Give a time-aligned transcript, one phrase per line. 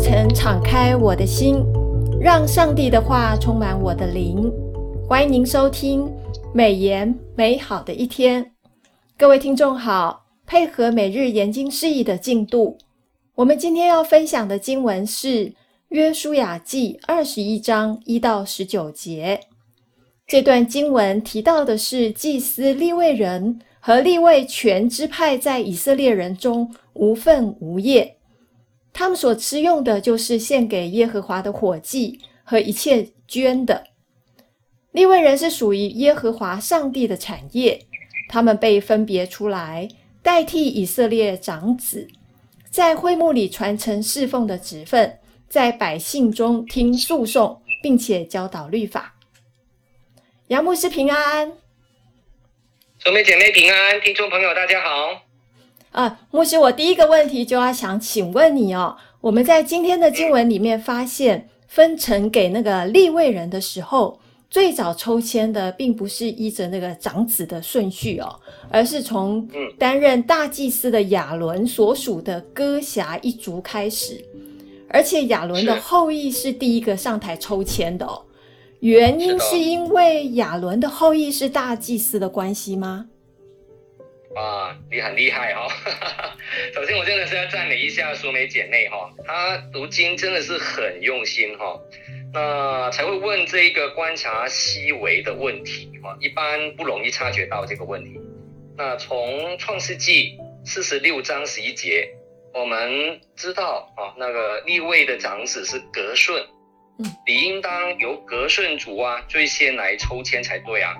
[0.00, 1.62] 曾敞开我的心，
[2.18, 4.50] 让上帝的话充满我的灵。
[5.06, 6.10] 欢迎您收听
[6.54, 8.50] 美言美好的一天。
[9.18, 12.78] 各位听众好，配合每日研经释义的进度，
[13.34, 15.28] 我们今天要分享的经文是
[15.90, 19.38] 《约书亚记》二十一章一到十九节。
[20.26, 28.16] 这段经文提到的是祭司利未人和利未全支派在以色列人中无分无业。
[28.92, 33.84] 他们所吃用的就是献给耶和华的火祭和一切捐的。
[34.92, 37.86] 利未人是属于耶和华上帝的产业，
[38.28, 39.88] 他们被分别出来，
[40.20, 42.08] 代替以色列长子，
[42.68, 45.18] 在会幕里传承侍奉的职分，
[45.48, 49.14] 在百姓中听诉讼，并且教导律法。
[50.48, 51.52] 杨牧师平安，
[52.98, 55.29] 姊妹姐妹平安，听众朋友大家好。
[55.90, 58.96] 啊，牧师，我第一个问题就要想请问你哦。
[59.20, 68.34] 我们在今天的经文里面发现，分成给那个立位人的时候，最早抽签的并不是依着那个长子的顺序哦，
[68.70, 74.24] 而是从担任大祭司的亚伦所属的歌侠一族开始，
[74.88, 78.22] 而且亚伦的后裔是第一个上台抽签的哦。
[78.78, 83.06] 原因是因为亚伦的后裔是大祭司的关系吗？
[84.36, 85.68] 啊，你很厉害哈、哦！
[86.72, 91.80] 首先，我真的是要赞美一下淑梅姐妹哈，她读经真的是很用心哈，
[92.32, 98.20] 那才会问这一个观察细微的问题哈，一般不容易察觉到这个问题。
[98.76, 102.08] 那从创世纪四十六章十一节，
[102.54, 106.40] 我们知道啊，那个立位的长子是格顺，
[107.26, 110.94] 理应当由格顺族啊最先来抽签才对啊。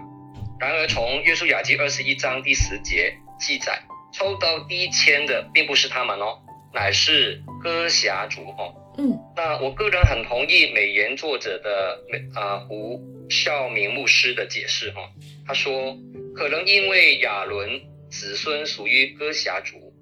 [0.61, 3.81] 然而，从约书亚记二十一章第十节记载，
[4.13, 6.39] 抽到第一签的并不是他们哦，
[6.75, 8.75] 乃是歌侠族哦。
[8.99, 13.01] 嗯，那我个人很同意美言作者的美啊胡
[13.31, 15.09] 孝明牧师的解释哈、哦。
[15.47, 15.97] 他说，
[16.37, 19.95] 可能因为亚伦子孙属于歌侠族，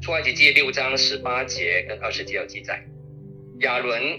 [0.00, 2.82] 出埃及记六章十八节跟二十节有记载，
[3.60, 4.18] 亚伦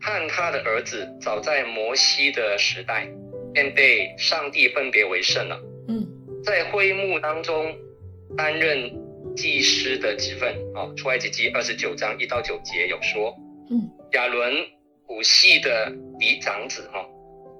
[0.00, 3.06] 和他的儿子早在摩西的时代。
[3.52, 5.60] 便被上帝分别为圣了。
[5.88, 6.06] 嗯，
[6.44, 7.74] 在会幕当中
[8.36, 8.90] 担任
[9.36, 13.34] 祭司的职分啊，出埃及记二十九章一到九节有说，
[13.70, 14.54] 嗯，亚伦
[15.06, 17.04] 古系的嫡长子哈，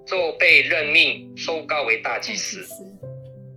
[0.06, 2.66] 就被任命受膏为大祭司，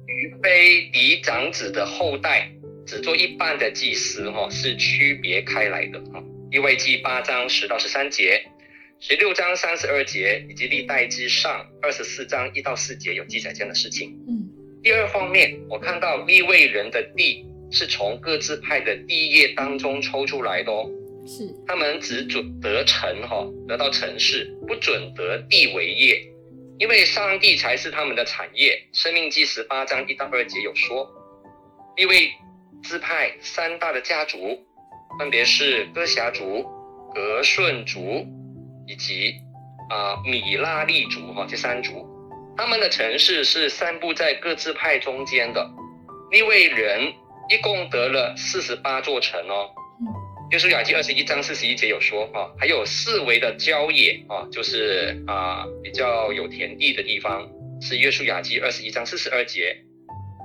[0.08, 2.50] 与非嫡长子的后代
[2.86, 6.24] 只做一半的祭司哈，是区别开来的哈。
[6.52, 8.42] 因为记八章十到十三节。
[9.00, 14.18] 十六章三十二节以及历代之上二十四章一到四节有记载这样的事情。
[14.28, 14.50] 嗯，
[14.82, 20.90] 第二方面，我看到立位人的地是从各自派的地业当中抽出来的哦。
[21.28, 26.22] 是，他们只准得城哈，得到城市，不准得地为业，
[26.80, 28.82] 因为上帝才是他们的产业。
[28.94, 31.08] 生命记十八章一到二节有说，
[31.98, 32.32] 立位
[32.82, 34.58] 支派三大的家族，
[35.20, 36.64] 分别是哥辖族、
[37.14, 38.26] 格顺族。
[38.88, 39.36] 以及
[39.90, 42.06] 啊、呃，米拉利族哈，这三族，
[42.58, 45.70] 他们的城市是散布在各自派中间的。
[46.32, 47.14] 利未人
[47.50, 49.70] 一共得了四十八座城哦。
[50.52, 57.48] 约书亚记二十一章四十一节有说哈，还有四围的郊野啊，就是啊比较有田地的地方，
[57.82, 59.76] 是约书亚记二十一章四十二节。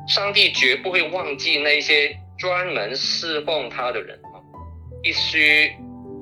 [0.09, 4.41] 上帝绝不会忘记那些专门侍奉他的人啊，
[5.03, 5.71] 必须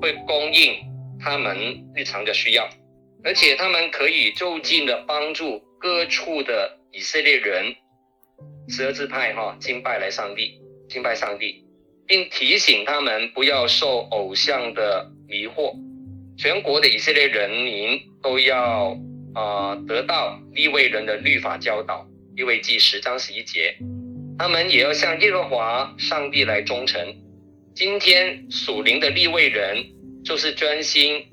[0.01, 0.88] 会供应。
[1.21, 1.57] 他们
[1.95, 2.69] 日常的需要，
[3.23, 7.75] 而且他们可以就近的帮助各处的以色列人，
[8.69, 11.65] 十二支派哈敬拜来上帝，敬拜上帝，
[12.07, 15.73] 并提醒他们不要受偶像的迷惑。
[16.37, 18.97] 全国的以色列人民都要
[19.35, 23.75] 啊、得到立位人的律法教导，立位记十章十一节，
[24.37, 27.13] 他们也要向耶和华上帝来忠诚。
[27.75, 29.98] 今天属灵的立位人。
[30.23, 31.23] 就是专心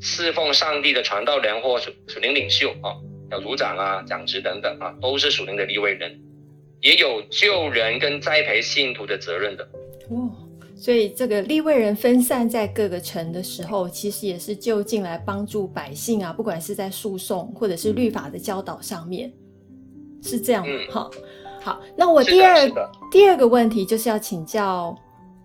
[0.00, 2.92] 侍奉上帝的传道人或属属灵领袖啊，
[3.30, 6.20] 小组长啊、长职等等啊，都是属灵的立位人，
[6.82, 9.64] 也有救人跟栽培信徒的责任的。
[10.10, 10.30] 哦，
[10.76, 19.32] 所以这个立位人分散在各个城的时候，其实也是就近来帮助百姓啊，不管是在诉讼或者是律法的教导上面，
[20.22, 20.62] 是这样。
[20.68, 21.10] 嗯，好，
[21.62, 22.70] 好，那我第二
[23.10, 24.94] 第二个问题就是要请教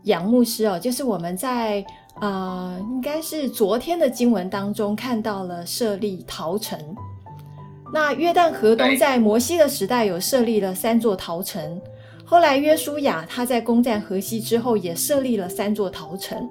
[0.04, 1.84] 杨牧师哦，就是我们在。
[2.22, 6.80] 啊、呃，应该是昨天的经文当中看到了设立陶城。
[7.92, 11.82] 那约旦河东在摩西的时代有设立了三座陶城，
[12.24, 16.48] 后来约书亚他在攻占河西之后也设立了三座陶城。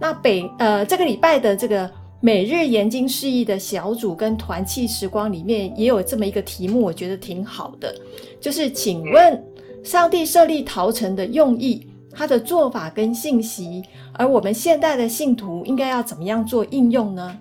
[0.00, 1.90] 那北呃这个礼拜的这个
[2.20, 7.94] 每日研经释义的小组跟团契时光里面也有这么一个题目，我觉得挺好的，
[8.40, 9.44] 就是请问
[9.82, 13.82] 上帝设立陶城的用意，他的做法跟信息，
[14.14, 17.38] 而我们现代的信徒应该要怎么样做应用呢？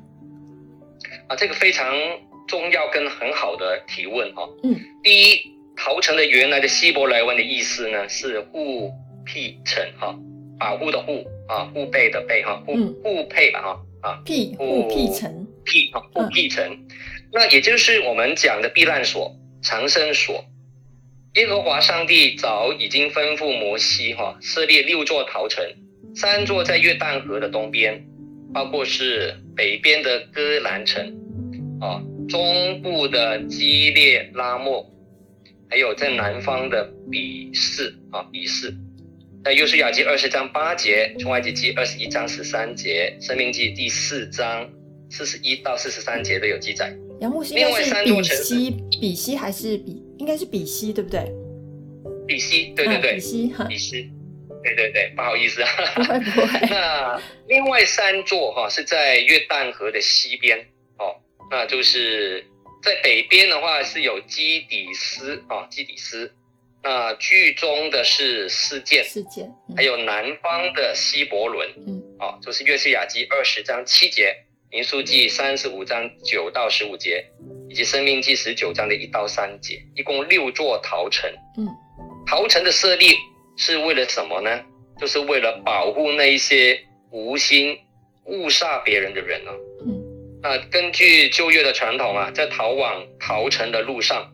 [1.28, 1.94] 啊，这个非常
[2.48, 4.48] 重要跟很好的提问哈。
[4.64, 5.40] 嗯，第一，
[5.76, 8.92] 陶城的原来的希伯来文的意思呢是护
[9.26, 10.16] 庇城哈，
[10.60, 16.64] 保护的护啊，护备的备哈，护护配吧哈啊，庇护庇城庇哈护庇城，
[17.32, 20.44] 那也就是我们讲的避难所、藏身所。
[21.40, 25.64] 耶和华上帝早已经吩咐摩西哈设立六座陶城，
[26.14, 28.06] 三座在约旦河的东边，
[28.54, 31.02] 包括是北边的戈兰城，
[31.80, 34.86] 啊，中部的基列拉莫，
[35.70, 38.76] 还有在南方的比示啊比示，
[39.42, 44.70] 在约书亚记二十章八节，出埃及记二十一章十三节，生命记第四章
[45.10, 46.94] 四十一到四十三节都有记载。
[47.22, 50.04] 杨牧师，应该是比西，比西还是比？
[50.20, 51.32] 应该是比西，对不对？
[52.28, 54.12] 比西，对对对，比西，比西，
[54.64, 55.70] 对对对，不好意思啊。
[55.96, 56.60] 不会不会。
[56.70, 60.60] 那另外三座哈是在约旦河的西边
[61.00, 61.16] 哦，
[61.50, 62.46] 那就是
[62.84, 66.32] 在北边的话是有基底斯啊，基底斯。
[66.82, 74.34] 那剧中的是示剑，示剑，嗯、还有南方的西伯伦，嗯，哦，就是约书亚记二十章七节。
[74.72, 77.26] 民数记三十五章九到十五节，
[77.70, 81.30] 以及生命记十九章的一到三节，一共六座陶城。
[81.58, 81.68] 嗯，
[82.26, 83.16] 陶城的设立
[83.58, 84.60] 是为了什么呢？
[85.00, 86.80] 就是为了保护那一些
[87.12, 87.78] 无心
[88.26, 89.54] 误杀别人的人啊。
[89.86, 90.02] 嗯，
[90.42, 94.34] 那根据旧约的传统啊，在逃往陶城的路上，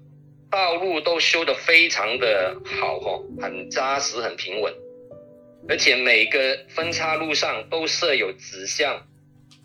[0.49, 4.73] 道路都修得非常的好哦，很扎实、很平稳，
[5.67, 9.05] 而且每个分岔路上都设有指向。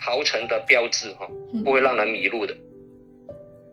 [0.02, 1.28] 陶城的标志哈，
[1.62, 2.56] 不会让人迷路的。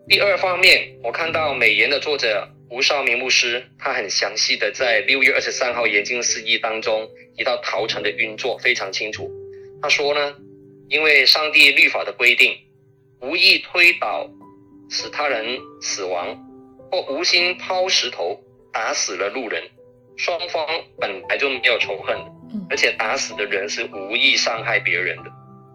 [0.08, 7.06] 第二方面，我看到美言的作者吴少明牧师，他很详细的在六月二十三号研经释义当中
[7.36, 9.30] 提到陶城的运作非常清楚。
[9.82, 10.34] 他说呢，
[10.88, 12.56] 因为上帝律法的规定，
[13.20, 14.26] 无意推倒
[14.88, 16.34] 使他人死亡，
[16.90, 18.40] 或无心抛石头
[18.72, 19.62] 打死了路人，
[20.16, 20.66] 双方
[20.98, 22.16] 本来就没有仇恨，
[22.70, 25.24] 而且打死的人是无意伤害别人的。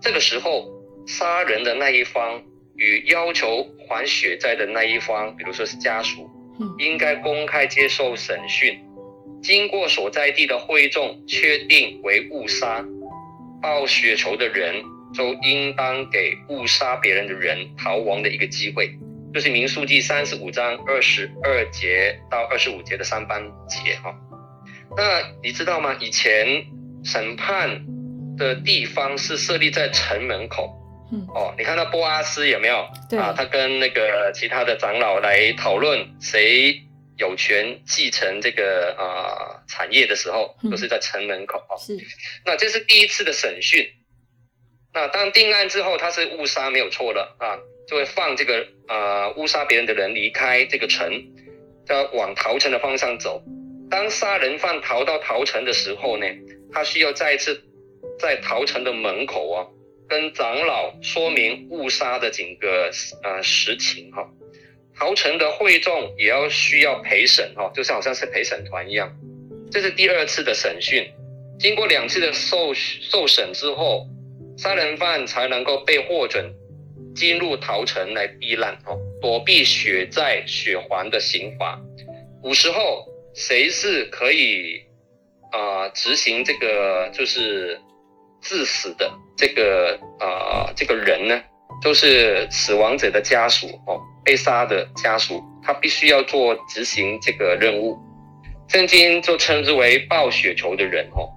[0.02, 0.68] 这个时候，
[1.06, 2.42] 杀人的那一方
[2.76, 6.30] 与要求还血债的那一方，比如说是家属，
[6.80, 8.80] 应该公开接受审讯，
[9.42, 12.84] 经过所在地的会众确定为误杀，
[13.62, 14.84] 报血仇的人
[15.14, 18.90] 就应当给误杀别人的人逃亡的一个机会，
[19.34, 24.14] 就是民数记三十五章二十二节到二十五节的三班节哈。
[24.96, 25.96] 那你知道吗？
[26.00, 26.66] 以前
[27.04, 27.86] 审判。
[28.36, 30.68] 的地方是设立在城门口，
[31.14, 32.84] 嗯，哦，你看到波阿斯有没有？
[33.08, 36.76] 对啊，他跟那个其他的长老来讨论谁
[37.20, 41.78] 有权继承这个啊、呃、产业的时候，都是在城门口哦。
[41.78, 41.96] 是，
[42.44, 43.88] 那这是第一次的审讯。
[44.92, 51.14] 那当定案之后，他是误杀没有错了啊，就会放这个啊误杀别人的人离开这个城，
[51.90, 53.40] 要往逃城的方向走。
[53.92, 56.26] 当杀人犯逃到陶城的时候呢，
[56.72, 57.64] 他需要再一次。
[58.20, 59.66] 在陶城的门口啊，
[60.08, 62.92] 跟长老说明误杀的整个
[63.24, 64.30] 呃实情哈。
[64.96, 69.12] 陶城的会众也要需要陪审哈，就像好像是陪审团一样。
[69.72, 71.12] 这是第二次的审讯，
[71.58, 74.08] 经过两次的受受审之后，
[74.58, 76.54] 杀人犯才能够被获准
[77.16, 81.82] 进入陶城来避难哈，躲避血债血还的刑罚。
[82.42, 84.82] 古时候谁是可以
[85.52, 87.80] 啊、执行这个就是。
[88.46, 91.42] 致死的这个啊、呃，这个人呢，
[91.82, 97.98] 就是死亡者的家属哦，被杀的家属，他必须要做执行这个任务。
[98.70, 101.30] 圣经就称之为报血仇的人哦。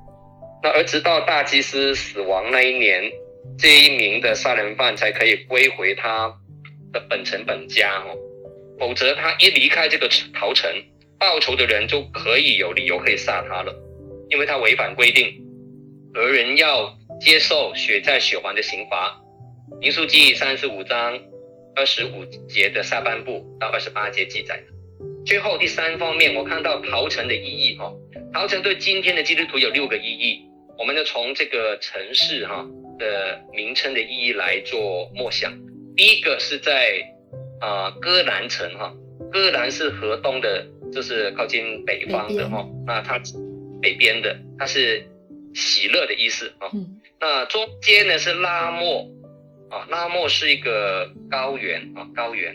[0.63, 3.03] 那而直到大祭司死亡那一年，
[3.59, 6.33] 这一名的杀人犯才可以归回他
[6.93, 8.17] 的本城本家哦。
[8.79, 10.71] 否则他一离开这个陶城，
[11.19, 13.75] 报仇的人就可以有理由可以杀他了，
[14.29, 15.46] 因为他违反规定。
[16.17, 19.21] 而人要接受血债血还的刑罚，
[19.79, 21.21] 《民数记》三十五章
[21.75, 24.59] 二十五节的下半部到二十八节记载。
[25.27, 27.93] 最后第三方面，我看到陶城的意义哈，
[28.33, 30.41] 陶城对今天的基督徒有六个意义，
[30.79, 32.67] 我们就从这个城市哈
[32.99, 35.53] 的名称的意义来做默想。
[35.97, 36.99] 第一个是在
[37.61, 38.91] 啊戈兰城哈，
[39.31, 43.21] 戈兰是河东的，就是靠近北方的哈，那它
[43.83, 45.07] 北边的，它是。
[45.57, 46.71] 喜乐的意思啊。
[47.19, 49.09] 那中间呢是拉莫
[49.71, 52.55] 啊，拉莫是一个高原啊，高原。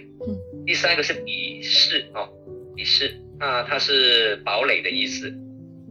[0.66, 2.30] 第三个是比士啊，
[2.76, 5.34] 比士，那它是堡垒的意思。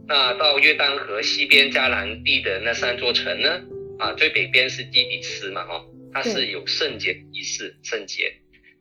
[0.07, 3.61] 那到约旦河西边迦南地的那三座城呢，
[3.99, 8.33] 啊，最北边是基比斯嘛，哈，它是有圣洁的意思，圣洁。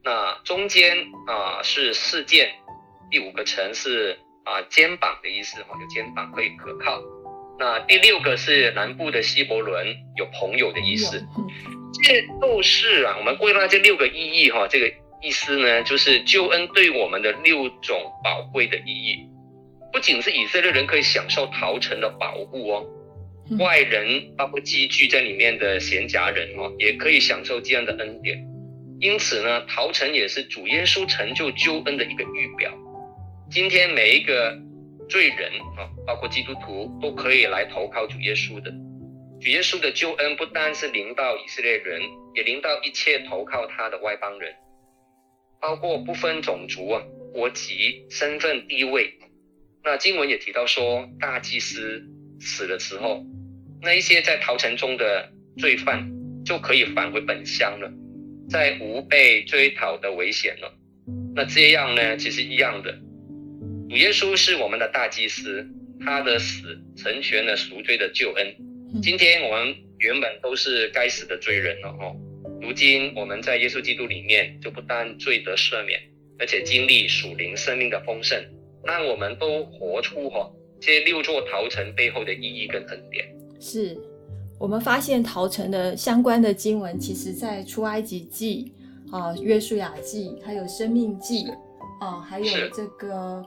[0.03, 0.97] 那中间
[1.27, 2.49] 啊是示剑，
[3.11, 7.03] 第五个城是啊肩膀的意思哈，有肩膀可以可靠。
[7.61, 9.87] 那第六个是南部的希伯伦，
[10.17, 11.23] 有朋友的意思。
[12.03, 14.91] 这都是啊，我们归纳这六个意义哈，这个
[15.21, 19.19] 意思呢就是救恩对我们的六种宝贵的意义。
[19.93, 22.87] 不仅是以色列人可以享受逃城的保护哦，
[23.59, 28.43] 外人包括寄居在里面的闲杂人哦，也可以享受这样的恩典。
[29.01, 32.73] 因此呢，逃城也是主耶稣成就救恩的一个预表。
[33.51, 34.57] 今天每一个
[35.11, 38.71] 罪人啊，包括基督徒，都可以来投靠主耶稣的。
[39.41, 42.01] 主耶稣的救恩不单是临到以色列人，
[42.35, 44.55] 也临到一切投靠他的外邦人，
[45.61, 47.03] 包括不分种族啊、
[47.33, 49.13] 国籍、身份、地位。
[49.83, 52.03] 那经文也提到说，大祭司
[52.39, 53.25] 死的时候，
[53.83, 56.09] 那一些在逃城中的罪犯
[56.45, 57.91] 就可以返回本乡了。
[58.49, 60.73] 再无被追讨的危险了。
[61.35, 62.17] 那这样呢？
[62.17, 62.93] 其实一样的。
[63.91, 65.67] 主耶稣是我们的大祭司，
[66.07, 68.55] 他的死成全了赎罪的救恩。
[69.03, 72.15] 今天我们原本都是该死的罪人了哦，
[72.63, 75.99] 如今我们在耶稣基督里面，就不但罪得赦免，
[76.39, 78.41] 而且经历属灵生命的丰盛，
[78.85, 80.49] 让我们都活出哈
[80.81, 83.27] 这六座陶城背后的意义跟恩典。
[83.61, 83.99] 是。
[84.61, 88.73] 我们发现陶城的相关的经文，其实在出埃及记
[89.11, 91.47] 啊、约书亚记，还有生命记
[92.01, 93.45] 啊，还有这个，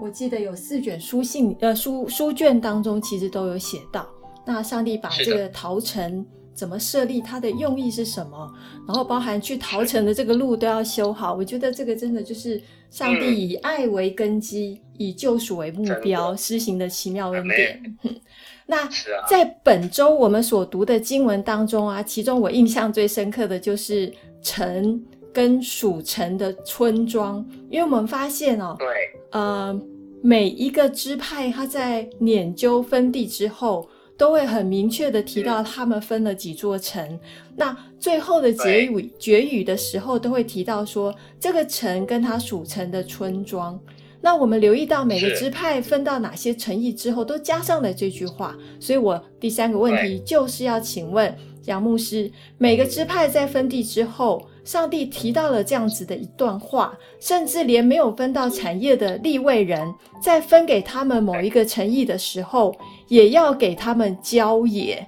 [0.00, 4.08] 我记得有四卷书信呃书书卷当中，其实都有写到。
[4.46, 8.52] 那上帝把这个逃城怎么设立，它的用意是什么？
[8.88, 11.34] 然后包含去逃城的这个路都要修好。
[11.34, 17.96] 我觉得这个真的就是上帝以爱为根基，嗯、以救赎为目标施行的奇妙恩典。
[18.66, 18.88] 那
[19.28, 25.00] 在本周我们所读的经文当中啊，其中我印象最深刻的就是城
[25.32, 28.88] 跟属城的村庄，因为我们发现哦，对，
[29.30, 29.80] 呃，
[30.22, 37.18] 每一个支派他在研究分地之后，都会很明确的提到他们分了几座城。
[37.56, 43.78] 那最后的结语结语的时候，都会提到说这个城跟他属城的村庄。
[44.22, 48.54] 那我们留意到每个支派分到哪些城邑之后，都加上了这句话。
[48.78, 51.34] 所以我第三个问题就是要请问
[51.64, 62.72] 杨牧师，每个支派在分地之后，上帝提到了这样子的一段话，甚至连没有分到产业的利未人，在分给他们某一个城邑的时候，
[63.08, 65.04] 也要给他们郊野。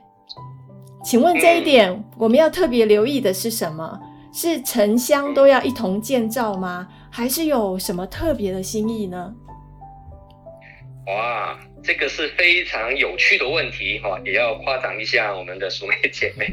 [1.05, 4.01] 请问这一点我们要特别留意的是什么？
[4.33, 6.89] 是城乡都要一同建造吗？
[7.09, 9.33] 还是有什么特别的心意呢？
[11.07, 16.51] 哇，这个是非常有趣的问题哈，也要夸奖一下我们的淑美姐妹。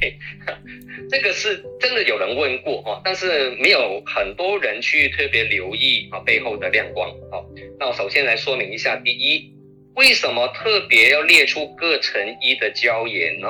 [1.09, 7.09] 这个是真的有人问过哈，但是没有很多人去特别留意啊背后的亮光。
[7.31, 7.45] 好，
[7.79, 9.51] 那我首先来说明一下，第一，
[9.95, 13.47] 为什么特别要列出各城邑的郊野呢？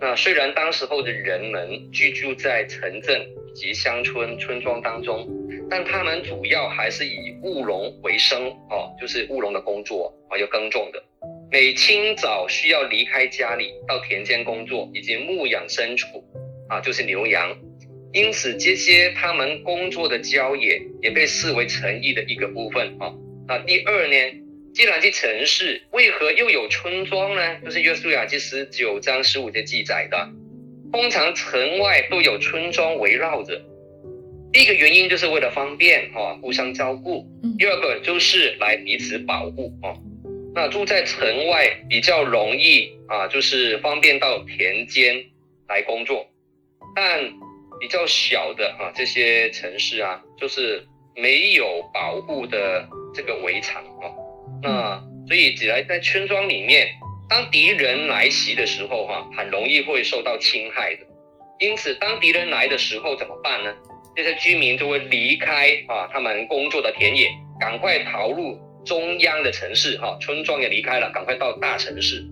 [0.00, 3.20] 那虽然当时候的人们居住在城镇
[3.54, 5.28] 以及乡村村庄当中。
[5.72, 11.00] 但他们主要还是以务农为生哦，就是务农的工作啊，有耕种的。
[11.48, 16.24] 每清早需要离开家里到田间工作，以及牧养牲畜
[16.70, 17.54] 啊，就是牛羊。
[18.12, 23.12] 因此，这些他们工作的郊野也被视为城邑的一个部分啊。
[23.46, 24.14] 那第二呢，
[24.72, 27.60] 既然是城市，为何又有村庄呢？
[27.64, 30.28] 就是约书亚记十九章十五节记载的。
[30.92, 33.60] 通常城外都有村庄围绕着。
[34.52, 37.24] 第一个原因就是为了方便哈，互相照顾。
[37.58, 39.94] 第二个就是来彼此保护啊。
[40.52, 45.24] 那住在城外比较容易啊，就是方便到田间
[45.68, 46.26] 来工作。
[46.94, 47.20] 但
[47.80, 54.10] 比较小的啊这些城市啊，就是没有保护的这个围墙啊。
[54.62, 56.88] 那所以只来在村庄里面，
[57.28, 61.06] 当敌人来袭的时候哈，很容易会受到侵害的。
[61.58, 63.74] 因此，当敌人来的时候怎么办呢？
[64.16, 67.28] 这些居民就会离开啊，他们工作的田野，
[67.60, 72.24] 赶快逃入中央的城市哈，村庄也离开了，赶快到大城市。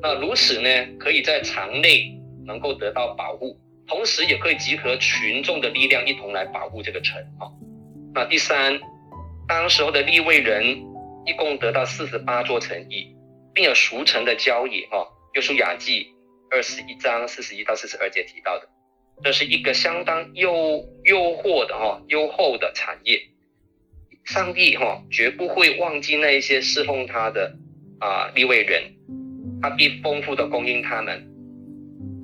[0.00, 0.68] 那如此呢，
[0.98, 2.12] 可以在场内
[2.46, 3.56] 能够得到保护，
[3.86, 7.50] 同时也可以集合群众的力量，一同来保护这个城哈。
[8.14, 8.80] 那第三，
[9.46, 10.64] 当时候的立位人
[11.26, 13.14] 一共得到四十八座城邑，
[13.52, 16.06] 并有熟成的郊野哈，约书亚记
[16.50, 18.68] 二十一章四十一到四十二节提到的，
[19.22, 20.52] 这是一个相当优
[21.04, 23.20] 优惑的哈优厚的产业。
[24.24, 27.54] 上帝哈绝不会忘记那一些侍奉他的
[28.00, 28.82] 啊立位人，
[29.60, 31.33] 他必丰富的供应他们。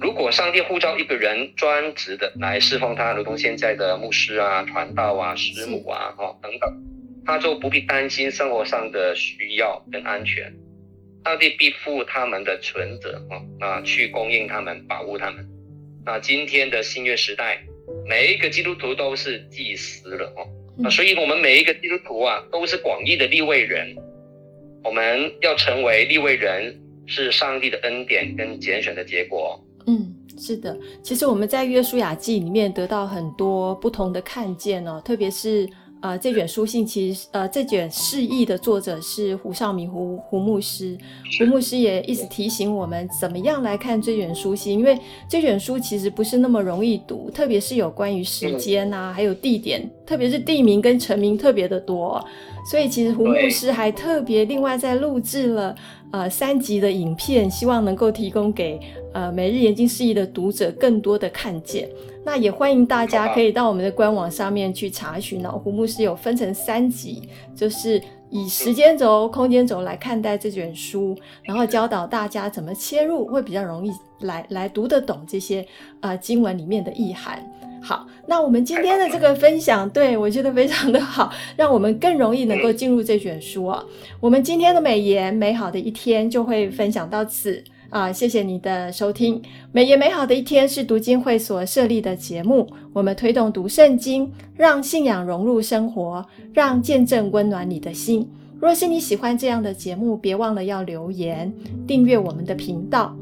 [0.01, 6.75] 如果上帝呼召一个人专职的来侍奉他，如同现在的牧师啊、传道啊、师母啊哈等等，
[7.27, 10.51] 他就不必担心生活上的需要跟安全。
[11.23, 15.47] 上帝必负他们的存责啊，那，去供应他们，保护他们。
[16.07, 17.59] 那今天的新约时代，
[18.09, 20.49] 每一个基督徒都是祭司了哦。
[20.79, 23.95] 那所以我们每一个基督徒啊，都是广义的立位人。
[24.83, 29.63] 我们要成为立位人，是上帝的恩典跟拣选的结果。
[29.91, 30.77] 嗯，是的。
[31.03, 35.69] 其实我们在约书亚记里面得到很多不同的看见哦，特别是。
[36.03, 40.97] 呃，这卷书信其实，呃，这卷释义的作者是胡少明胡胡牧师，
[41.39, 52.19] 胡牧师也一直提醒我们怎么样来看这卷书信，因为这卷书其实不是那么容易读，特别是有关于时间啊，还有地点，特别是地名跟城名特别的多，
[52.71, 55.77] 所以其实胡牧师还特别另外在录制了
[56.13, 58.81] 呃三集的影片，希望能够提供给
[59.13, 61.89] 呃每日研经释义的读者更多的看见。
[62.23, 65.59] 那也欢迎大家可以到我们的官网上面去查询老。
[65.59, 67.23] 胡牧师有分成三集，
[67.57, 73.91] 就是以时间轴、空间轴来看待这卷书，然后教导大家怎么切入，会比较容易
[74.21, 75.67] 来来读得懂这些
[76.01, 77.43] 呃经文里面的意涵。
[77.83, 83.83] 好，那我们今天的这个分享，对，我觉得非常的好， 让我们更容易能够进入这卷书啊。
[84.21, 87.65] 我们今天的美言美好的一天就会分享到此。
[87.91, 89.43] 啊，谢谢你的收听。
[89.73, 98.27] 美言美好的一天是读经会所设立的节目，我们推动读圣经，让信仰融入生活，让见证温暖你的心。
[98.61, 101.53] 若是你喜欢这样的节目，别忘了要留言、
[101.87, 103.15] 订阅我们的频道。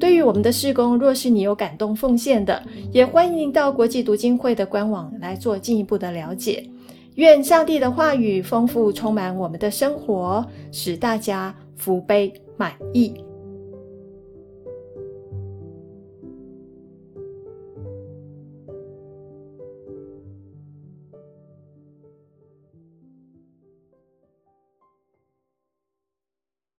[0.00, 6.68] 对于我们的事工，若是你有感动奉献的，也欢迎到国际读经会的官网来做进一步的了解。
[7.14, 13.12] 愿上帝的话语丰富充满我们的生活，使大家福杯满溢。